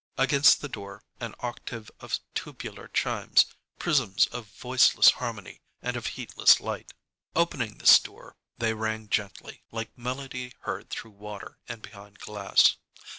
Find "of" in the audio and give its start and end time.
1.99-2.17, 4.31-4.47, 5.95-6.07